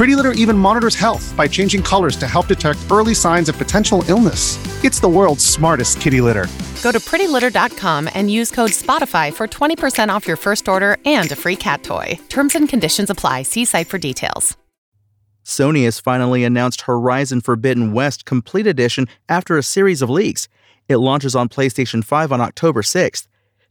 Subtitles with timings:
[0.00, 4.02] Pretty Litter even monitors health by changing colors to help detect early signs of potential
[4.08, 4.56] illness.
[4.82, 6.46] It's the world's smartest kitty litter.
[6.82, 11.36] Go to prettylitter.com and use code SPOTIFY for 20% off your first order and a
[11.36, 12.18] free cat toy.
[12.30, 13.42] Terms and conditions apply.
[13.42, 14.56] See site for details.
[15.44, 20.48] Sony has finally announced Horizon Forbidden West Complete Edition after a series of leaks.
[20.88, 23.26] It launches on PlayStation 5 on October 6th.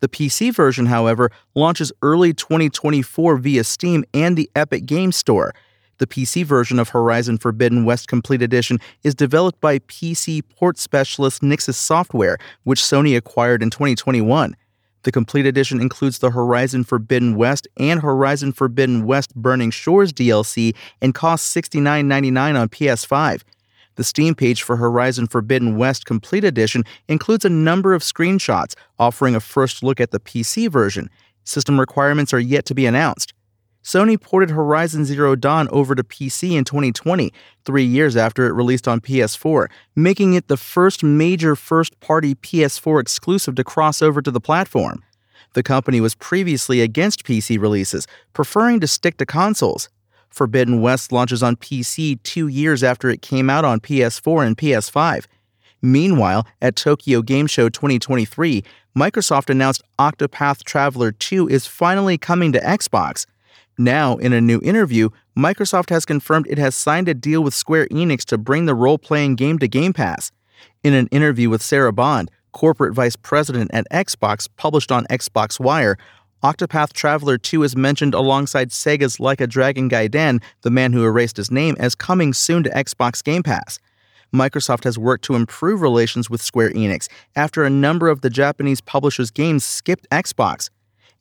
[0.00, 5.52] The PC version, however, launches early 2024 via Steam and the Epic Games Store.
[5.98, 11.42] The PC version of Horizon Forbidden West Complete Edition is developed by PC port specialist
[11.42, 14.56] Nixxes Software, which Sony acquired in 2021.
[15.04, 20.74] The Complete Edition includes the Horizon Forbidden West and Horizon Forbidden West Burning Shores DLC
[21.00, 23.42] and costs $69.99 on PS5.
[23.96, 29.36] The Steam page for Horizon Forbidden West Complete Edition includes a number of screenshots offering
[29.36, 31.08] a first look at the PC version.
[31.44, 33.34] System requirements are yet to be announced.
[33.84, 37.30] Sony ported Horizon Zero Dawn over to PC in 2020,
[37.66, 42.98] three years after it released on PS4, making it the first major first party PS4
[42.98, 45.02] exclusive to cross over to the platform.
[45.52, 49.90] The company was previously against PC releases, preferring to stick to consoles.
[50.30, 55.26] Forbidden West launches on PC two years after it came out on PS4 and PS5.
[55.82, 58.64] Meanwhile, at Tokyo Game Show 2023,
[58.96, 63.26] Microsoft announced Octopath Traveler 2 is finally coming to Xbox.
[63.76, 67.88] Now, in a new interview, Microsoft has confirmed it has signed a deal with Square
[67.88, 70.30] Enix to bring the role playing game to Game Pass.
[70.84, 75.98] In an interview with Sarah Bond, corporate vice president at Xbox, published on Xbox Wire,
[76.44, 81.36] Octopath Traveler 2 is mentioned alongside Sega's Like a Dragon Gaiden, the man who erased
[81.36, 83.78] his name, as coming soon to Xbox Game Pass.
[84.32, 88.80] Microsoft has worked to improve relations with Square Enix after a number of the Japanese
[88.80, 90.70] publisher's games skipped Xbox.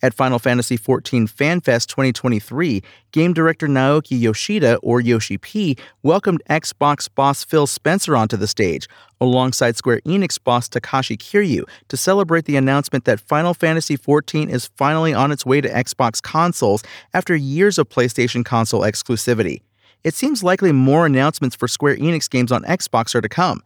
[0.01, 2.81] At Final Fantasy XIV FanFest 2023,
[3.11, 8.87] game director Naoki Yoshida, or Yoshi P, welcomed Xbox boss Phil Spencer onto the stage,
[9.21, 14.67] alongside Square Enix boss Takashi Kiryu, to celebrate the announcement that Final Fantasy XIV is
[14.75, 16.83] finally on its way to Xbox consoles
[17.13, 19.61] after years of PlayStation console exclusivity.
[20.03, 23.63] It seems likely more announcements for Square Enix games on Xbox are to come.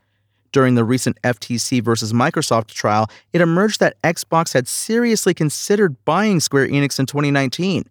[0.52, 6.40] During the recent FTC versus Microsoft trial, it emerged that Xbox had seriously considered buying
[6.40, 7.86] Square Enix in 2019.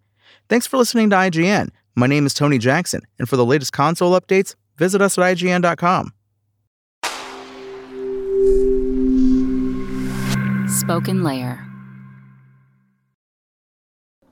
[0.49, 1.69] Thanks for listening to IGN.
[1.95, 6.13] My name is Tony Jackson, and for the latest console updates, visit us at IGN.com.
[10.67, 11.63] Spoken Layer.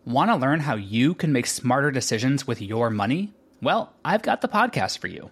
[0.06, 3.34] Want to learn how you can make smarter decisions with your money?
[3.62, 5.32] Well, I've got the podcast for you.